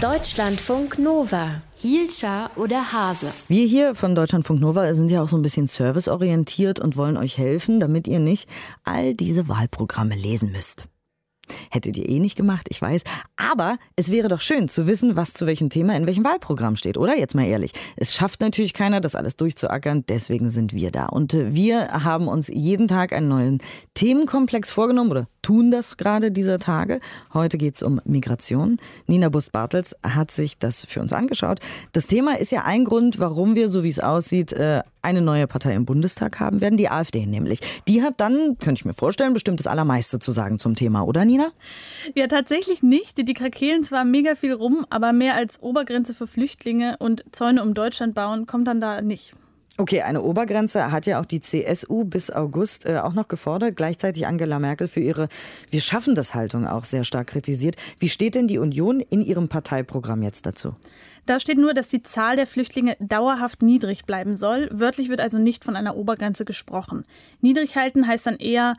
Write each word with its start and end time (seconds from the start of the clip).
Deutschlandfunk 0.00 0.98
Nova. 0.98 1.62
Hielscher 1.76 2.50
oder 2.56 2.92
Hase. 2.92 3.28
Wir 3.48 3.64
hier 3.64 3.94
von 3.94 4.14
Deutschlandfunk 4.14 4.60
Nova 4.60 4.92
sind 4.92 5.10
ja 5.10 5.22
auch 5.22 5.28
so 5.28 5.36
ein 5.36 5.42
bisschen 5.42 5.66
serviceorientiert 5.66 6.80
und 6.80 6.96
wollen 6.96 7.16
euch 7.16 7.38
helfen, 7.38 7.80
damit 7.80 8.08
ihr 8.08 8.18
nicht 8.18 8.48
all 8.82 9.14
diese 9.14 9.48
Wahlprogramme 9.48 10.16
lesen 10.16 10.50
müsst. 10.50 10.86
Hättet 11.70 11.96
ihr 11.96 12.08
eh 12.08 12.18
nicht 12.18 12.36
gemacht, 12.36 12.66
ich 12.70 12.82
weiß. 12.82 13.02
Aber 13.36 13.78
es 13.96 14.10
wäre 14.10 14.28
doch 14.28 14.40
schön 14.40 14.68
zu 14.68 14.86
wissen, 14.86 15.16
was 15.16 15.32
zu 15.32 15.46
welchem 15.46 15.70
Thema 15.70 15.96
in 15.96 16.06
welchem 16.06 16.24
Wahlprogramm 16.24 16.76
steht, 16.76 16.98
oder? 16.98 17.16
Jetzt 17.16 17.34
mal 17.34 17.46
ehrlich. 17.46 17.72
Es 17.96 18.14
schafft 18.14 18.40
natürlich 18.40 18.74
keiner, 18.74 19.00
das 19.00 19.14
alles 19.14 19.36
durchzuackern. 19.36 20.04
Deswegen 20.08 20.50
sind 20.50 20.72
wir 20.72 20.90
da. 20.90 21.06
Und 21.06 21.34
äh, 21.34 21.54
wir 21.54 22.04
haben 22.04 22.28
uns 22.28 22.48
jeden 22.48 22.88
Tag 22.88 23.12
einen 23.12 23.28
neuen 23.28 23.58
Themenkomplex 23.94 24.70
vorgenommen 24.70 25.10
oder 25.10 25.28
tun 25.44 25.70
das 25.70 25.96
gerade 25.96 26.32
dieser 26.32 26.58
Tage. 26.58 27.00
Heute 27.32 27.58
geht 27.58 27.76
es 27.76 27.82
um 27.82 28.00
Migration. 28.04 28.78
Nina 29.06 29.28
Bust-Bartels 29.28 29.94
hat 30.02 30.30
sich 30.30 30.58
das 30.58 30.84
für 30.86 31.00
uns 31.00 31.12
angeschaut. 31.12 31.60
Das 31.92 32.06
Thema 32.06 32.38
ist 32.38 32.50
ja 32.50 32.64
ein 32.64 32.84
Grund, 32.84 33.20
warum 33.20 33.54
wir, 33.54 33.68
so 33.68 33.84
wie 33.84 33.88
es 33.88 34.00
aussieht, 34.00 34.52
äh, 34.54 34.82
eine 35.02 35.20
neue 35.20 35.46
Partei 35.46 35.74
im 35.74 35.84
Bundestag 35.84 36.40
haben 36.40 36.62
werden, 36.62 36.78
die 36.78 36.88
AfD 36.88 37.26
nämlich. 37.26 37.60
Die 37.86 38.02
hat 38.02 38.14
dann, 38.20 38.56
könnte 38.58 38.80
ich 38.80 38.84
mir 38.86 38.94
vorstellen, 38.94 39.34
bestimmt 39.34 39.60
das 39.60 39.66
Allermeiste 39.66 40.18
zu 40.18 40.32
sagen 40.32 40.58
zum 40.58 40.74
Thema, 40.74 41.02
oder 41.02 41.26
Nina? 41.26 41.50
Ja, 42.14 42.26
tatsächlich 42.26 42.82
nicht. 42.82 43.18
Die 43.18 43.34
krakehlen 43.34 43.84
zwar 43.84 44.04
mega 44.04 44.34
viel 44.34 44.54
rum, 44.54 44.86
aber 44.88 45.12
mehr 45.12 45.36
als 45.36 45.62
Obergrenze 45.62 46.14
für 46.14 46.26
Flüchtlinge 46.26 46.96
und 46.98 47.22
Zäune 47.32 47.62
um 47.62 47.74
Deutschland 47.74 48.14
bauen 48.14 48.46
kommt 48.46 48.66
dann 48.66 48.80
da 48.80 49.02
nicht. 49.02 49.34
Okay, 49.76 50.02
eine 50.02 50.22
Obergrenze 50.22 50.92
hat 50.92 51.06
ja 51.06 51.20
auch 51.20 51.24
die 51.24 51.40
CSU 51.40 52.04
bis 52.04 52.30
August 52.30 52.86
äh, 52.86 52.98
auch 52.98 53.12
noch 53.12 53.26
gefordert. 53.26 53.74
Gleichzeitig 53.74 54.24
Angela 54.24 54.60
Merkel 54.60 54.86
für 54.86 55.00
ihre 55.00 55.28
Wir 55.68 55.80
schaffen 55.80 56.14
das 56.14 56.32
Haltung 56.32 56.64
auch 56.68 56.84
sehr 56.84 57.02
stark 57.02 57.26
kritisiert. 57.26 57.74
Wie 57.98 58.08
steht 58.08 58.36
denn 58.36 58.46
die 58.46 58.58
Union 58.58 59.00
in 59.00 59.20
ihrem 59.20 59.48
Parteiprogramm 59.48 60.22
jetzt 60.22 60.46
dazu? 60.46 60.76
Da 61.26 61.40
steht 61.40 61.58
nur, 61.58 61.74
dass 61.74 61.88
die 61.88 62.04
Zahl 62.04 62.36
der 62.36 62.46
Flüchtlinge 62.46 62.96
dauerhaft 63.00 63.62
niedrig 63.62 64.04
bleiben 64.04 64.36
soll. 64.36 64.68
Wörtlich 64.70 65.08
wird 65.08 65.20
also 65.20 65.38
nicht 65.38 65.64
von 65.64 65.74
einer 65.74 65.96
Obergrenze 65.96 66.44
gesprochen. 66.44 67.04
Niedrig 67.40 67.74
halten 67.74 68.06
heißt 68.06 68.28
dann 68.28 68.36
eher 68.36 68.76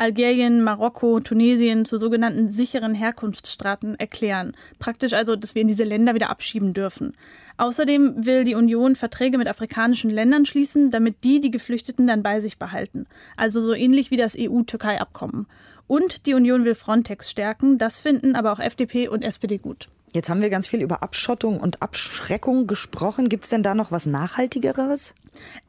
Algerien, 0.00 0.62
Marokko, 0.62 1.20
Tunesien 1.20 1.84
zu 1.84 1.98
sogenannten 1.98 2.50
sicheren 2.50 2.94
Herkunftsstaaten 2.94 3.96
erklären. 3.96 4.56
Praktisch 4.78 5.12
also, 5.12 5.36
dass 5.36 5.54
wir 5.54 5.60
in 5.60 5.68
diese 5.68 5.84
Länder 5.84 6.14
wieder 6.14 6.30
abschieben 6.30 6.72
dürfen. 6.72 7.12
Außerdem 7.58 8.24
will 8.24 8.44
die 8.44 8.54
Union 8.54 8.96
Verträge 8.96 9.36
mit 9.36 9.46
afrikanischen 9.46 10.08
Ländern 10.08 10.46
schließen, 10.46 10.90
damit 10.90 11.22
die 11.22 11.40
die 11.40 11.50
Geflüchteten 11.50 12.06
dann 12.06 12.22
bei 12.22 12.40
sich 12.40 12.58
behalten. 12.58 13.06
Also 13.36 13.60
so 13.60 13.74
ähnlich 13.74 14.10
wie 14.10 14.16
das 14.16 14.34
EU-Türkei-Abkommen. 14.38 15.46
Und 15.86 16.24
die 16.24 16.32
Union 16.32 16.64
will 16.64 16.74
Frontex 16.74 17.30
stärken. 17.30 17.76
Das 17.76 17.98
finden 17.98 18.36
aber 18.36 18.52
auch 18.52 18.58
FDP 18.58 19.08
und 19.08 19.22
SPD 19.22 19.58
gut. 19.58 19.90
Jetzt 20.12 20.28
haben 20.28 20.40
wir 20.40 20.50
ganz 20.50 20.66
viel 20.66 20.80
über 20.80 21.04
Abschottung 21.04 21.60
und 21.60 21.82
Abschreckung 21.82 22.66
gesprochen. 22.66 23.28
Gibt 23.28 23.44
es 23.44 23.50
denn 23.50 23.62
da 23.62 23.74
noch 23.74 23.92
was 23.92 24.06
Nachhaltigeres? 24.06 25.14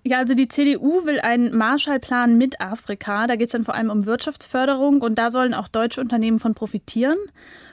Ja, 0.03 0.17
also 0.17 0.33
die 0.33 0.47
CDU 0.47 1.05
will 1.05 1.19
einen 1.19 1.55
Marshallplan 1.55 2.37
mit 2.37 2.59
Afrika. 2.59 3.27
Da 3.27 3.35
geht 3.35 3.49
es 3.49 3.51
dann 3.51 3.63
vor 3.63 3.75
allem 3.75 3.91
um 3.91 4.07
Wirtschaftsförderung 4.07 5.01
und 5.01 5.19
da 5.19 5.29
sollen 5.29 5.53
auch 5.53 5.67
deutsche 5.67 6.01
Unternehmen 6.01 6.39
von 6.39 6.55
profitieren. 6.55 7.17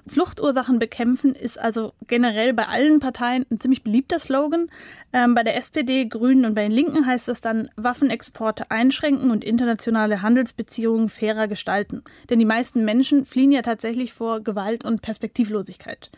Fluchtursachen 0.06 0.78
bekämpfen 0.78 1.34
ist 1.34 1.58
also 1.58 1.94
generell 2.06 2.52
bei 2.52 2.66
allen 2.66 3.00
Parteien 3.00 3.46
ein 3.50 3.60
ziemlich 3.60 3.82
beliebter 3.82 4.18
Slogan. 4.18 4.68
Ähm, 5.14 5.34
bei 5.34 5.42
der 5.42 5.56
SPD, 5.56 6.04
Grünen 6.04 6.44
und 6.44 6.54
bei 6.54 6.62
den 6.62 6.72
Linken 6.72 7.06
heißt 7.06 7.30
es 7.30 7.40
dann 7.40 7.70
Waffenexporte 7.76 8.70
einschränken 8.70 9.30
und 9.30 9.42
internationale 9.42 10.20
Handelsbeziehungen 10.20 11.08
fairer 11.08 11.48
gestalten. 11.48 12.02
Denn 12.28 12.38
die 12.38 12.44
meisten 12.44 12.84
Menschen 12.84 13.24
fliehen 13.24 13.52
ja 13.52 13.62
tatsächlich 13.62 14.12
vor 14.12 14.40
Gewalt 14.40 14.84
und 14.84 15.00
Perspektivlosigkeit. 15.00 16.10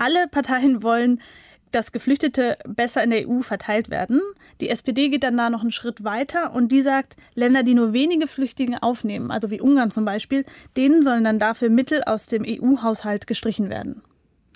Alle 0.00 0.28
Parteien 0.28 0.82
wollen, 0.82 1.20
dass 1.72 1.92
Geflüchtete 1.92 2.56
besser 2.66 3.04
in 3.04 3.10
der 3.10 3.28
EU 3.28 3.42
verteilt 3.42 3.90
werden. 3.90 4.22
Die 4.62 4.70
SPD 4.70 5.10
geht 5.10 5.24
dann 5.24 5.36
da 5.36 5.50
noch 5.50 5.60
einen 5.60 5.72
Schritt 5.72 6.02
weiter 6.04 6.54
und 6.54 6.72
die 6.72 6.80
sagt, 6.80 7.16
Länder, 7.34 7.62
die 7.62 7.74
nur 7.74 7.92
wenige 7.92 8.26
Flüchtlinge 8.26 8.82
aufnehmen, 8.82 9.30
also 9.30 9.50
wie 9.50 9.60
Ungarn 9.60 9.90
zum 9.90 10.06
Beispiel, 10.06 10.46
denen 10.74 11.02
sollen 11.02 11.22
dann 11.22 11.38
dafür 11.38 11.68
Mittel 11.68 12.02
aus 12.04 12.26
dem 12.26 12.44
EU-Haushalt 12.46 13.26
gestrichen 13.26 13.68
werden. 13.68 14.00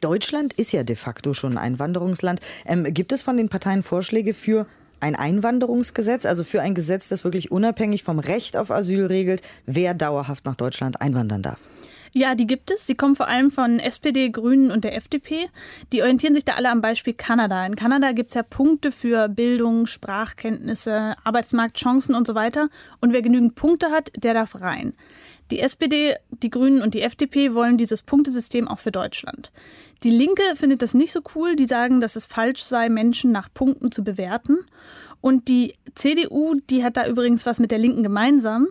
Deutschland 0.01 0.55
ist 0.55 0.73
ja 0.73 0.83
de 0.83 0.97
facto 0.97 1.35
schon 1.35 1.53
ein 1.53 1.75
Einwanderungsland. 1.75 2.41
Ähm, 2.65 2.85
gibt 2.85 3.13
es 3.13 3.23
von 3.23 3.37
den 3.37 3.51
Parteien 3.51 3.83
Vorschläge 3.83 4.33
für 4.33 4.67
ein 4.99 5.15
Einwanderungsgesetz, 5.15 6.25
also 6.25 6.43
für 6.43 6.63
ein 6.63 6.75
Gesetz, 6.75 7.11
das 7.11 7.23
wirklich 7.23 7.53
unabhängig 7.53 8.03
vom 8.03 8.19
Recht 8.19 8.57
auf 8.57 8.71
Asyl 8.71 9.07
regelt, 9.07 9.43
wer 9.67 9.93
dauerhaft 9.93 10.47
nach 10.47 10.57
Deutschland 10.57 11.03
einwandern 11.03 11.43
darf? 11.43 11.59
Ja, 12.17 12.37
die 12.37 12.47
gibt 12.47 12.71
es. 12.71 12.87
Die 12.87 12.95
kommen 12.95 13.17
vor 13.17 13.27
allem 13.27 13.51
von 13.51 13.81
SPD, 13.81 14.31
Grünen 14.31 14.71
und 14.71 14.85
der 14.85 14.97
FDP. 14.97 15.49
Die 15.93 16.01
orientieren 16.01 16.33
sich 16.33 16.45
da 16.45 16.55
alle 16.55 16.71
am 16.71 16.81
Beispiel 16.81 17.13
Kanada. 17.13 17.67
In 17.67 17.75
Kanada 17.75 18.13
gibt 18.13 18.31
es 18.31 18.35
ja 18.35 18.45
Punkte 18.45 18.93
für 18.93 19.29
Bildung, 19.29 19.87
Sprachkenntnisse, 19.87 21.17
Arbeitsmarktchancen 21.25 22.15
und 22.15 22.25
so 22.25 22.37
weiter. 22.37 22.69
Und 23.01 23.13
wer 23.13 23.21
genügend 23.21 23.57
Punkte 23.57 23.91
hat, 23.91 24.13
der 24.17 24.33
darf 24.33 24.61
rein. 24.61 24.95
Die 25.51 25.59
SPD, 25.59 26.15
die 26.31 26.51
Grünen 26.51 26.83
und 26.83 26.95
die 26.95 27.03
FDP 27.03 27.53
wollen 27.53 27.79
dieses 27.79 28.03
Punktesystem 28.03 28.69
auch 28.69 28.79
für 28.79 28.93
Deutschland. 28.93 29.51
Die 30.05 30.11
Linke 30.11 30.43
findet 30.55 30.83
das 30.83 30.95
nicht 30.95 31.13
so 31.13 31.21
cool. 31.35 31.57
Die 31.57 31.67
sagen, 31.67 32.01
dass 32.01 32.15
es 32.15 32.27
falsch 32.27 32.63
sei, 32.63 32.89
Menschen 32.91 33.33
nach 33.33 33.53
Punkten 33.53 33.91
zu 33.91 34.05
bewerten. 34.05 34.59
Und 35.25 35.49
die 35.49 35.73
CDU, 35.95 36.57
die 36.69 36.85
hat 36.85 36.99
da 36.99 37.07
übrigens 37.07 37.47
was 37.47 37.59
mit 37.59 37.71
der 37.71 37.79
Linken 37.79 38.03
gemeinsam. 38.03 38.67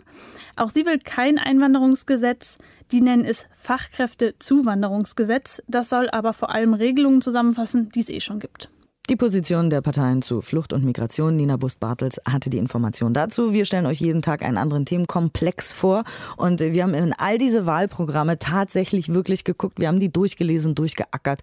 Auch 0.54 0.70
sie 0.70 0.86
will 0.86 1.00
kein 1.00 1.36
Einwanderungsgesetz. 1.36 2.58
Die 2.92 3.00
nennen 3.00 3.24
es 3.24 3.46
Fachkräftezuwanderungsgesetz. 3.56 5.64
Das 5.66 5.88
soll 5.88 6.08
aber 6.10 6.32
vor 6.32 6.54
allem 6.54 6.74
Regelungen 6.74 7.22
zusammenfassen, 7.22 7.90
die 7.92 7.98
es 7.98 8.08
eh 8.08 8.20
schon 8.20 8.38
gibt. 8.38 8.70
Die 9.10 9.16
Position 9.16 9.68
der 9.68 9.80
Parteien 9.80 10.22
zu 10.22 10.42
Flucht 10.42 10.72
und 10.72 10.84
Migration. 10.84 11.34
Nina 11.34 11.56
Bust-Bartels 11.56 12.20
hatte 12.24 12.50
die 12.50 12.58
Information 12.58 13.14
dazu. 13.14 13.52
Wir 13.52 13.64
stellen 13.64 13.86
euch 13.86 14.00
jeden 14.00 14.22
Tag 14.22 14.42
einen 14.42 14.56
anderen 14.56 14.86
Themenkomplex 14.86 15.72
vor. 15.72 16.04
Und 16.36 16.60
wir 16.60 16.84
haben 16.84 16.94
in 16.94 17.12
all 17.14 17.36
diese 17.36 17.66
Wahlprogramme 17.66 18.38
tatsächlich 18.38 19.12
wirklich 19.12 19.42
geguckt. 19.42 19.80
Wir 19.80 19.88
haben 19.88 19.98
die 19.98 20.12
durchgelesen, 20.12 20.76
durchgeackert. 20.76 21.40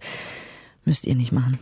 Müsst 0.86 1.06
ihr 1.06 1.16
nicht 1.16 1.34
machen. 1.34 1.60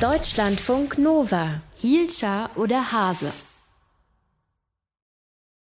Deutschlandfunk 0.00 0.96
Nova. 0.96 1.60
Hielscher 1.76 2.48
oder 2.56 2.90
Hase. 2.90 3.30